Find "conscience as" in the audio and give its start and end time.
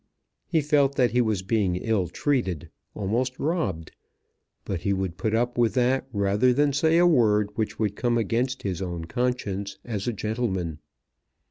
9.05-10.07